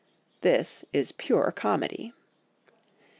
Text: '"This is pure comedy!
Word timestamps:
'"This 0.47 0.83
is 0.93 1.11
pure 1.11 1.51
comedy! 1.51 2.11